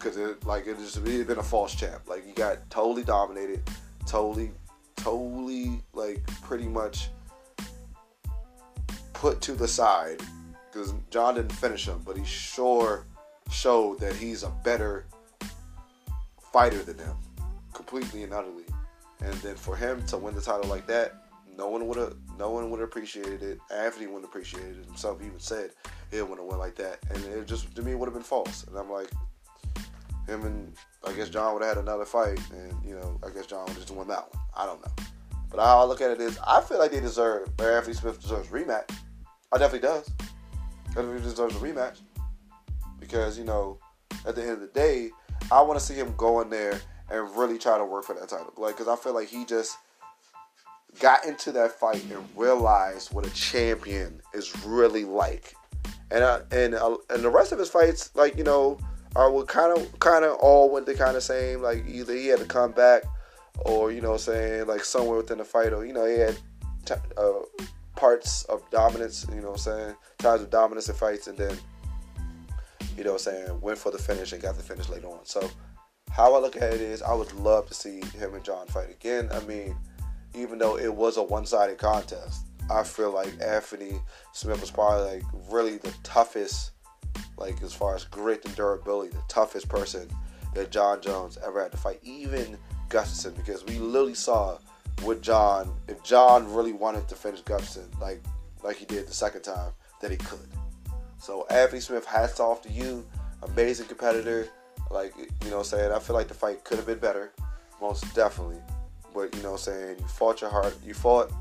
because 0.00 0.16
it 0.16 0.44
like 0.44 0.66
it 0.66 0.78
just 0.78 0.96
it 0.96 1.26
been 1.26 1.38
a 1.38 1.42
false 1.42 1.74
champ. 1.74 2.08
Like 2.08 2.26
he 2.26 2.32
got 2.32 2.68
totally 2.70 3.04
dominated, 3.04 3.62
totally, 4.06 4.50
totally 4.96 5.82
like 5.92 6.24
pretty 6.42 6.66
much 6.66 7.08
put 9.12 9.40
to 9.42 9.52
the 9.52 9.68
side 9.68 10.20
because 10.70 10.94
Jon 11.10 11.34
didn't 11.34 11.52
finish 11.52 11.86
him, 11.86 12.00
but 12.04 12.16
he 12.16 12.24
sure 12.24 13.04
showed 13.50 13.98
that 14.00 14.14
he's 14.14 14.42
a 14.42 14.50
better 14.64 15.06
fighter 16.52 16.82
than 16.82 16.98
him, 16.98 17.16
completely 17.72 18.22
and 18.22 18.32
utterly. 18.32 18.64
And 19.22 19.34
then 19.34 19.56
for 19.56 19.76
him 19.76 20.04
to 20.06 20.16
win 20.16 20.34
the 20.34 20.40
title 20.40 20.68
like 20.68 20.86
that, 20.86 21.24
no 21.56 21.68
one 21.68 21.86
would 21.88 21.98
have, 21.98 22.14
no 22.38 22.50
one 22.50 22.70
would 22.70 22.80
have 22.80 22.88
appreciated 22.88 23.42
it. 23.42 23.58
Anthony 23.70 24.06
wouldn't 24.06 24.24
have 24.24 24.30
appreciated 24.30 24.78
it 24.78 24.86
himself. 24.86 25.20
He 25.20 25.26
even 25.26 25.38
said 25.38 25.70
he 26.10 26.20
wouldn't 26.20 26.38
have 26.38 26.46
won 26.46 26.58
like 26.58 26.76
that, 26.76 26.98
and 27.10 27.22
it 27.24 27.46
just 27.46 27.74
to 27.76 27.82
me 27.82 27.94
would 27.94 28.06
have 28.06 28.14
been 28.14 28.22
false. 28.22 28.64
And 28.64 28.76
I'm 28.76 28.90
like, 28.90 29.10
him 30.30 30.44
and 30.44 30.74
I 31.04 31.12
guess 31.12 31.28
Jon 31.28 31.54
would 31.54 31.62
have 31.62 31.76
had 31.76 31.82
another 31.82 32.04
fight, 32.04 32.38
and 32.52 32.74
you 32.84 32.94
know, 32.94 33.18
I 33.24 33.30
guess 33.30 33.46
Jon 33.46 33.66
would 33.66 33.76
just 33.76 33.90
won 33.90 34.08
that 34.08 34.32
one. 34.32 34.44
I 34.56 34.66
don't 34.66 34.80
know. 34.84 35.04
But 35.50 35.60
how 35.60 35.80
I 35.80 35.84
look 35.84 36.00
at 36.00 36.10
it 36.10 36.20
is, 36.20 36.38
I 36.46 36.60
feel 36.60 36.78
like 36.78 36.92
they 36.92 37.00
deserve, 37.00 37.48
or 37.58 37.72
Anthony 37.72 37.94
Smith 37.94 38.20
deserves 38.20 38.48
rematch. 38.48 38.90
I 39.52 39.58
definitely 39.58 39.88
does. 39.88 40.10
I 40.20 40.88
definitely 40.88 41.22
deserves 41.22 41.56
a 41.56 41.58
rematch 41.58 42.00
because 42.98 43.38
you 43.38 43.44
know, 43.44 43.78
at 44.26 44.36
the 44.36 44.42
end 44.42 44.52
of 44.52 44.60
the 44.60 44.68
day, 44.68 45.10
I 45.50 45.60
want 45.62 45.78
to 45.78 45.84
see 45.84 45.94
him 45.94 46.14
go 46.16 46.40
in 46.40 46.50
there 46.50 46.80
and 47.10 47.36
really 47.36 47.58
try 47.58 47.78
to 47.78 47.84
work 47.84 48.04
for 48.04 48.14
that 48.14 48.28
title. 48.28 48.52
Like, 48.56 48.76
because 48.76 48.88
I 48.88 48.96
feel 48.96 49.14
like 49.14 49.28
he 49.28 49.44
just 49.44 49.76
got 51.00 51.24
into 51.24 51.52
that 51.52 51.72
fight 51.72 52.04
and 52.04 52.28
realized 52.36 53.12
what 53.12 53.26
a 53.26 53.30
champion 53.30 54.20
is 54.34 54.64
really 54.64 55.04
like. 55.04 55.54
And 56.10 56.24
uh, 56.24 56.40
and 56.50 56.74
uh, 56.74 56.96
and 57.08 57.22
the 57.22 57.30
rest 57.30 57.52
of 57.52 57.58
his 57.58 57.68
fights, 57.68 58.10
like 58.14 58.36
you 58.36 58.44
know, 58.44 58.78
are 59.16 59.42
kind 59.44 59.76
of 59.76 59.98
kind 59.98 60.24
of 60.24 60.36
all 60.38 60.70
went 60.70 60.86
the 60.86 60.94
kind 60.94 61.16
of 61.16 61.22
same. 61.22 61.62
Like 61.62 61.84
either 61.88 62.14
he 62.14 62.28
had 62.28 62.40
to 62.40 62.44
come 62.44 62.72
back, 62.72 63.02
or 63.58 63.92
you 63.92 64.00
know, 64.00 64.16
saying 64.16 64.66
like 64.66 64.84
somewhere 64.84 65.18
within 65.18 65.38
the 65.38 65.44
fight, 65.44 65.72
or 65.72 65.84
you 65.84 65.92
know, 65.92 66.06
he 66.06 66.18
had 66.18 66.38
t- 66.84 66.94
uh, 67.16 67.64
parts 67.96 68.44
of 68.44 68.62
dominance. 68.70 69.26
You 69.34 69.40
know, 69.40 69.52
I'm 69.52 69.58
saying 69.58 69.94
times 70.18 70.42
of 70.42 70.50
dominance 70.50 70.88
in 70.88 70.94
fights, 70.94 71.26
and 71.26 71.36
then 71.36 71.56
you 72.96 73.04
know, 73.04 73.16
saying 73.16 73.60
went 73.60 73.78
for 73.78 73.90
the 73.90 73.98
finish 73.98 74.32
and 74.32 74.42
got 74.42 74.56
the 74.56 74.62
finish 74.62 74.88
later 74.88 75.08
on. 75.08 75.24
So 75.24 75.50
how 76.10 76.34
I 76.34 76.38
look 76.38 76.56
at 76.56 76.74
it 76.74 76.80
is, 76.80 77.02
I 77.02 77.14
would 77.14 77.32
love 77.34 77.66
to 77.68 77.74
see 77.74 78.00
him 78.18 78.34
and 78.34 78.44
Jon 78.44 78.66
fight 78.66 78.90
again. 78.90 79.28
I 79.32 79.40
mean, 79.40 79.76
even 80.34 80.58
though 80.58 80.76
it 80.76 80.92
was 80.92 81.16
a 81.16 81.22
one-sided 81.22 81.78
contest, 81.78 82.46
I 82.70 82.82
feel 82.82 83.12
like 83.12 83.32
Anthony 83.40 84.00
Smith 84.32 84.60
was 84.60 84.70
probably 84.70 85.16
like 85.16 85.22
really 85.48 85.78
the 85.78 85.92
toughest 86.02 86.72
like 87.40 87.62
as 87.62 87.72
far 87.72 87.96
as 87.96 88.04
grit 88.04 88.44
and 88.44 88.54
durability, 88.54 89.10
the 89.10 89.22
toughest 89.26 89.68
person 89.68 90.08
that 90.54 90.70
Jon 90.70 91.00
Jones 91.00 91.38
ever 91.44 91.62
had 91.62 91.72
to 91.72 91.78
fight, 91.78 91.98
even 92.02 92.58
Gustafsson, 92.88 93.36
because 93.36 93.64
we 93.64 93.78
literally 93.78 94.14
saw 94.14 94.58
with 95.04 95.22
Jon, 95.22 95.72
if 95.88 96.02
Jon 96.02 96.52
really 96.52 96.72
wanted 96.72 97.08
to 97.08 97.14
finish 97.14 97.42
Gustafsson 97.42 97.98
like 98.00 98.22
like 98.62 98.76
he 98.76 98.84
did 98.84 99.08
the 99.08 99.14
second 99.14 99.40
time, 99.40 99.72
that 100.00 100.10
he 100.10 100.18
could. 100.18 100.48
So 101.18 101.46
Anthony 101.50 101.80
Smith, 101.80 102.04
hats 102.04 102.40
off 102.40 102.62
to 102.62 102.70
you, 102.70 103.06
amazing 103.42 103.86
competitor. 103.86 104.48
Like 104.90 105.14
you 105.44 105.50
know, 105.50 105.62
saying 105.62 105.92
I 105.92 105.98
feel 105.98 106.16
like 106.16 106.28
the 106.28 106.34
fight 106.34 106.64
could 106.64 106.76
have 106.76 106.86
been 106.86 106.98
better, 106.98 107.32
most 107.80 108.14
definitely. 108.14 108.60
But 109.14 109.34
you 109.34 109.42
know, 109.42 109.56
saying 109.56 109.96
you 109.98 110.06
fought 110.06 110.40
your 110.40 110.50
heart, 110.50 110.76
you 110.84 110.94
fought. 110.94 111.32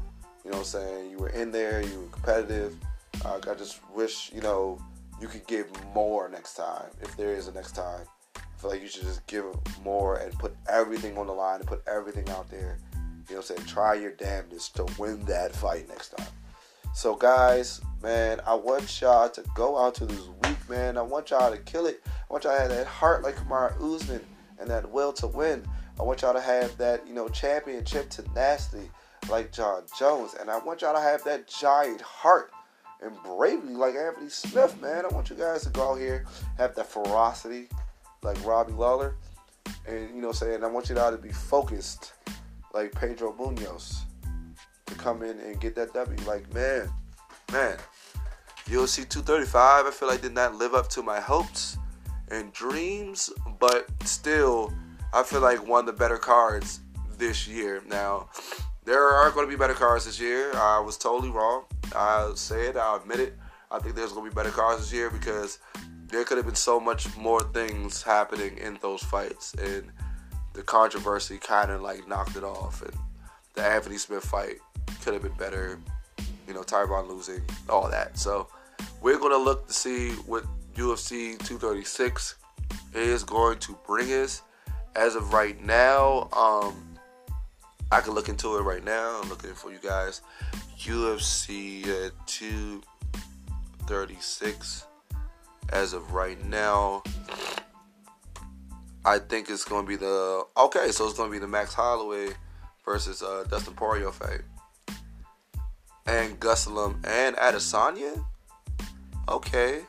You 0.45 0.51
know, 0.51 0.63
saying 0.63 1.11
you 1.11 1.17
were 1.17 1.29
in 1.29 1.51
there, 1.51 1.81
you 1.81 1.99
were 1.99 2.07
competitive. 2.07 2.75
Uh, 3.25 3.39
I 3.45 3.53
just 3.55 3.81
wish 3.93 4.31
you 4.33 4.41
know 4.41 4.81
you 5.21 5.27
could 5.27 5.45
give 5.47 5.67
more 5.93 6.29
next 6.29 6.53
time 6.55 6.89
if 7.01 7.15
there 7.17 7.33
is 7.33 7.47
a 7.47 7.53
next 7.53 7.75
time. 7.75 8.05
I 8.35 8.61
feel 8.61 8.71
like 8.71 8.81
you 8.81 8.87
should 8.87 9.03
just 9.03 9.25
give 9.27 9.45
more 9.83 10.17
and 10.17 10.33
put 10.37 10.55
everything 10.67 11.17
on 11.17 11.27
the 11.27 11.33
line 11.33 11.59
and 11.59 11.67
put 11.67 11.81
everything 11.87 12.29
out 12.29 12.49
there. 12.49 12.77
You 13.29 13.35
know, 13.35 13.41
saying 13.41 13.61
try 13.65 13.93
your 13.93 14.11
damnedest 14.11 14.75
to 14.77 14.87
win 14.97 15.23
that 15.25 15.55
fight 15.55 15.87
next 15.87 16.09
time. 16.09 16.27
So, 16.93 17.15
guys, 17.15 17.79
man, 18.01 18.41
I 18.45 18.55
want 18.55 18.99
y'all 18.99 19.29
to 19.29 19.43
go 19.53 19.77
out 19.77 19.95
to 19.95 20.05
this 20.05 20.27
week, 20.43 20.69
man. 20.69 20.97
I 20.97 21.01
want 21.03 21.29
y'all 21.29 21.51
to 21.51 21.57
kill 21.57 21.85
it. 21.85 22.01
I 22.05 22.33
want 22.33 22.43
y'all 22.43 22.55
to 22.55 22.59
have 22.59 22.69
that 22.69 22.87
heart 22.87 23.23
like 23.23 23.35
Kamaru 23.35 23.95
Usman 23.95 24.25
and 24.59 24.69
that 24.69 24.89
will 24.91 25.13
to 25.13 25.27
win. 25.27 25.63
I 25.99 26.03
want 26.03 26.21
y'all 26.21 26.33
to 26.33 26.41
have 26.41 26.75
that, 26.77 27.07
you 27.07 27.13
know, 27.13 27.27
championship 27.29 28.09
tenacity 28.09 28.89
like 29.29 29.51
Jon 29.51 29.83
Jones. 29.97 30.33
And 30.39 30.49
I 30.49 30.57
want 30.57 30.81
y'all 30.81 30.95
to 30.95 31.01
have 31.01 31.23
that 31.25 31.47
giant 31.47 32.01
heart 32.01 32.51
and 33.01 33.15
bravely 33.23 33.73
like 33.73 33.95
Anthony 33.95 34.29
Smith, 34.29 34.79
man. 34.81 35.05
I 35.05 35.13
want 35.13 35.29
you 35.29 35.35
guys 35.35 35.63
to 35.63 35.69
go 35.69 35.91
out 35.91 35.99
here, 35.99 36.25
have 36.57 36.75
that 36.75 36.87
ferocity 36.87 37.67
like 38.23 38.43
Robbie 38.45 38.73
Lawler. 38.73 39.15
And, 39.87 40.15
you 40.15 40.21
know, 40.21 40.31
saying 40.31 40.63
I 40.63 40.67
want 40.67 40.89
you 40.89 40.97
all 40.97 41.11
to 41.11 41.17
be 41.17 41.31
focused 41.31 42.13
like 42.73 42.91
Pedro 42.93 43.33
Munhoz 43.33 43.99
to 44.85 44.95
come 44.95 45.23
in 45.23 45.39
and 45.39 45.59
get 45.59 45.75
that 45.75 45.93
W. 45.93 46.17
Like, 46.25 46.51
man, 46.53 46.89
man, 47.51 47.77
UFC 48.65 49.07
235, 49.07 49.85
I 49.85 49.91
feel 49.91 50.07
like 50.07 50.21
did 50.21 50.33
not 50.33 50.55
live 50.55 50.73
up 50.73 50.89
to 50.89 51.01
my 51.01 51.19
hopes 51.19 51.77
and 52.29 52.51
dreams, 52.53 53.31
but 53.59 53.87
still, 54.03 54.73
I 55.13 55.23
feel 55.23 55.41
like 55.41 55.65
one 55.65 55.81
of 55.81 55.85
the 55.87 55.93
better 55.93 56.17
cards 56.17 56.81
this 57.17 57.47
year. 57.47 57.81
Now, 57.87 58.29
there 58.89 59.05
are 59.07 59.29
going 59.29 59.45
to 59.45 59.49
be 59.49 59.55
better 59.55 59.75
cards 59.75 60.05
this 60.05 60.19
year. 60.19 60.51
I 60.55 60.79
was 60.79 60.97
totally 60.97 61.29
wrong. 61.29 61.65
I 61.95 62.31
said, 62.33 62.75
I 62.75 62.97
admit 62.97 63.19
it. 63.19 63.37
I 63.69 63.77
think 63.77 63.95
there's 63.95 64.13
going 64.13 64.25
to 64.25 64.31
be 64.31 64.35
better 64.35 64.49
cards 64.49 64.81
this 64.81 64.91
year 64.91 65.11
because 65.11 65.59
there 66.07 66.23
could 66.23 66.37
have 66.37 66.47
been 66.47 66.55
so 66.55 66.79
much 66.79 67.15
more 67.15 67.43
things 67.53 68.01
happening 68.01 68.57
in 68.57 68.79
those 68.81 69.03
fights, 69.03 69.53
and 69.53 69.91
the 70.53 70.63
controversy 70.63 71.37
kind 71.37 71.69
of 71.69 71.81
like 71.81 72.07
knocked 72.07 72.35
it 72.35 72.43
off. 72.43 72.81
And 72.81 72.93
the 73.53 73.61
Anthony 73.61 73.99
Smith 73.99 74.23
fight 74.23 74.55
could 75.03 75.13
have 75.13 75.21
been 75.21 75.37
better. 75.37 75.79
You 76.47 76.55
know, 76.55 76.63
Tyron 76.63 77.07
losing, 77.07 77.43
all 77.69 77.87
that. 77.91 78.17
So 78.17 78.47
we're 79.01 79.19
gonna 79.19 79.37
look 79.37 79.67
to 79.67 79.73
see 79.73 80.13
what 80.25 80.45
UFC 80.73 81.37
236 81.37 82.37
is 82.95 83.23
going 83.23 83.59
to 83.59 83.77
bring 83.85 84.11
us. 84.13 84.41
As 84.95 85.13
of 85.13 85.31
right 85.31 85.63
now, 85.63 86.27
um, 86.33 86.88
I 87.91 88.01
can 88.01 88.13
look 88.13 88.29
into 88.29 88.55
it 88.57 88.61
right 88.61 88.83
now. 88.83 89.19
I'm 89.21 89.29
looking 89.29 89.55
for 89.55 89.71
you 89.71 89.79
guys. 89.79 90.21
UFC 90.77 91.87
uh, 91.87 92.11
236. 92.27 94.85
As 95.71 95.93
of 95.93 96.13
right 96.13 96.43
now, 96.45 97.01
I 99.05 99.19
think 99.19 99.49
it's 99.49 99.63
going 99.63 99.85
to 99.85 99.87
be 99.87 99.95
the 99.95 100.43
okay. 100.57 100.91
So 100.91 101.07
it's 101.07 101.17
going 101.17 101.29
to 101.29 101.33
be 101.33 101.39
the 101.39 101.47
Max 101.47 101.73
Holloway 101.75 102.31
versus 102.83 103.21
uh, 103.21 103.43
Dustin 103.49 103.75
Poirier 103.75 104.11
fight 104.11 104.41
and 106.09 106.39
Gastelum 106.39 106.95
and 107.05 107.35
Adesanya. 107.35 108.25
Okay. 109.27 109.81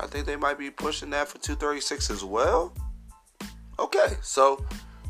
I 0.00 0.06
think 0.06 0.26
they 0.26 0.36
might 0.36 0.58
be 0.58 0.70
pushing 0.70 1.10
that 1.10 1.28
for 1.28 1.38
236 1.38 2.10
as 2.10 2.24
well. 2.24 2.72
Okay, 3.78 4.16
so 4.22 4.64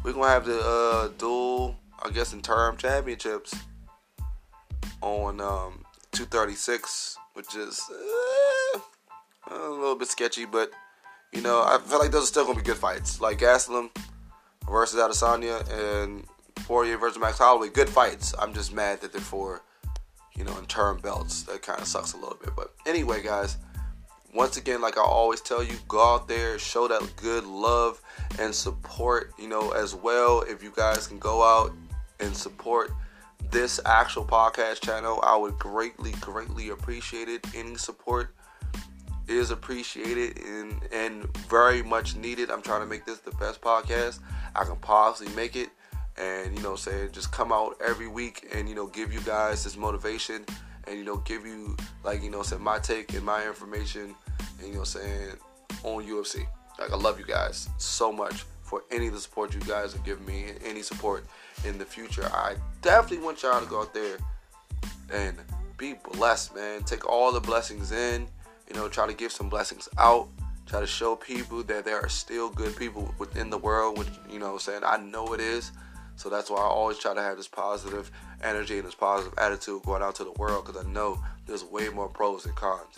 we're 0.08 0.14
gonna 0.14 0.28
have 0.28 0.46
the 0.46 0.58
uh, 0.58 1.08
dual, 1.18 1.76
I 2.02 2.08
guess, 2.08 2.32
interim 2.32 2.78
championships 2.78 3.54
on 5.02 5.38
um, 5.38 5.84
236, 6.12 7.18
which 7.34 7.54
is 7.54 7.82
uh, 7.92 8.78
a 9.50 9.68
little 9.68 9.96
bit 9.96 10.08
sketchy, 10.08 10.46
but 10.46 10.70
you 11.34 11.42
know, 11.42 11.60
I 11.60 11.78
feel 11.84 11.98
like 11.98 12.10
those 12.10 12.22
are 12.22 12.26
still 12.26 12.46
gonna 12.46 12.56
be 12.56 12.64
good 12.64 12.78
fights. 12.78 13.20
Like 13.20 13.38
Gastelum 13.38 13.90
versus 14.66 14.98
Adesanya 14.98 15.60
and 16.00 16.24
Poirier 16.54 16.96
versus 16.96 17.18
Max 17.18 17.36
Holloway, 17.36 17.68
good 17.68 17.90
fights. 17.90 18.34
I'm 18.38 18.54
just 18.54 18.72
mad 18.72 19.02
that 19.02 19.12
they're 19.12 19.20
for, 19.20 19.60
you 20.34 20.44
know, 20.44 20.56
interim 20.58 21.00
belts. 21.00 21.42
That 21.42 21.60
kind 21.60 21.82
of 21.82 21.86
sucks 21.86 22.14
a 22.14 22.16
little 22.16 22.38
bit. 22.42 22.56
But 22.56 22.72
anyway, 22.86 23.22
guys, 23.22 23.58
once 24.38 24.56
again, 24.56 24.80
like 24.80 24.96
I 24.96 25.02
always 25.02 25.40
tell 25.40 25.64
you, 25.64 25.74
go 25.88 26.14
out 26.14 26.28
there, 26.28 26.60
show 26.60 26.86
that 26.86 27.02
good 27.16 27.44
love 27.44 28.00
and 28.38 28.54
support, 28.54 29.32
you 29.36 29.48
know, 29.48 29.72
as 29.72 29.96
well. 29.96 30.42
If 30.42 30.62
you 30.62 30.72
guys 30.76 31.08
can 31.08 31.18
go 31.18 31.42
out 31.42 31.72
and 32.20 32.36
support 32.36 32.92
this 33.50 33.80
actual 33.84 34.24
podcast 34.24 34.80
channel, 34.80 35.18
I 35.24 35.36
would 35.36 35.58
greatly, 35.58 36.12
greatly 36.20 36.68
appreciate 36.68 37.28
it. 37.28 37.44
Any 37.52 37.74
support 37.74 38.32
is 39.26 39.50
appreciated 39.50 40.38
and 40.44 40.80
and 40.92 41.36
very 41.48 41.82
much 41.82 42.14
needed. 42.14 42.48
I'm 42.48 42.62
trying 42.62 42.82
to 42.82 42.86
make 42.86 43.04
this 43.06 43.18
the 43.18 43.32
best 43.32 43.60
podcast 43.60 44.20
I 44.54 44.62
can 44.62 44.76
possibly 44.76 45.34
make 45.34 45.56
it 45.56 45.70
and 46.16 46.56
you 46.56 46.62
know 46.62 46.76
saying 46.76 47.10
just 47.10 47.32
come 47.32 47.52
out 47.52 47.76
every 47.84 48.06
week 48.06 48.48
and 48.54 48.68
you 48.68 48.76
know 48.76 48.86
give 48.86 49.12
you 49.12 49.20
guys 49.20 49.64
this 49.64 49.76
motivation 49.76 50.46
and 50.86 50.96
you 50.96 51.04
know 51.04 51.18
give 51.18 51.44
you 51.44 51.76
like 52.04 52.22
you 52.22 52.30
know 52.30 52.42
say 52.42 52.56
my 52.56 52.78
take 52.78 53.12
and 53.12 53.22
my 53.22 53.46
information 53.46 54.14
you 54.60 54.72
know 54.72 54.80
what 54.80 54.94
I'm 54.94 55.00
saying 55.00 55.30
on 55.84 56.04
UFC 56.04 56.46
like 56.78 56.92
I 56.92 56.96
love 56.96 57.18
you 57.18 57.26
guys 57.26 57.68
so 57.78 58.12
much 58.12 58.44
for 58.62 58.84
any 58.90 59.06
of 59.06 59.14
the 59.14 59.20
support 59.20 59.54
you 59.54 59.60
guys 59.60 59.92
have 59.92 60.04
given 60.04 60.24
me 60.26 60.44
and 60.50 60.62
any 60.64 60.82
support 60.82 61.24
in 61.64 61.78
the 61.78 61.84
future 61.84 62.28
I 62.32 62.56
definitely 62.82 63.24
want 63.24 63.42
y'all 63.42 63.60
to 63.60 63.66
go 63.66 63.80
out 63.80 63.94
there 63.94 64.18
and 65.12 65.36
be 65.78 65.94
blessed, 66.12 66.54
man. 66.54 66.82
Take 66.82 67.08
all 67.08 67.32
the 67.32 67.40
blessings 67.40 67.92
in. 67.92 68.26
You 68.68 68.74
know, 68.74 68.88
try 68.88 69.06
to 69.06 69.14
give 69.14 69.32
some 69.32 69.48
blessings 69.48 69.88
out. 69.96 70.28
Try 70.66 70.80
to 70.80 70.86
show 70.86 71.16
people 71.16 71.62
that 71.62 71.84
there 71.84 71.98
are 71.98 72.10
still 72.10 72.50
good 72.50 72.76
people 72.76 73.14
within 73.18 73.48
the 73.48 73.56
world. 73.56 73.96
Which 73.96 74.08
you 74.30 74.38
know, 74.38 74.58
saying 74.58 74.82
I 74.84 74.98
know 74.98 75.32
it 75.32 75.40
is. 75.40 75.72
So 76.16 76.28
that's 76.28 76.50
why 76.50 76.58
I 76.58 76.64
always 76.64 76.98
try 76.98 77.14
to 77.14 77.22
have 77.22 77.36
this 77.36 77.46
positive 77.46 78.10
energy 78.42 78.78
and 78.78 78.86
this 78.86 78.94
positive 78.94 79.32
attitude 79.38 79.84
going 79.84 80.02
out 80.02 80.16
to 80.16 80.24
the 80.24 80.32
world 80.32 80.66
because 80.66 80.84
I 80.84 80.88
know 80.90 81.22
there's 81.46 81.64
way 81.64 81.88
more 81.88 82.08
pros 82.08 82.42
than 82.42 82.52
cons. 82.54 82.96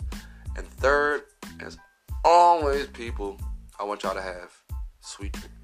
And 0.57 0.67
third, 0.67 1.21
as 1.59 1.77
always, 2.25 2.87
people, 2.87 3.39
I 3.79 3.83
want 3.83 4.03
y'all 4.03 4.13
to 4.13 4.21
have 4.21 4.51
sweet 5.01 5.33
dreams. 5.33 5.60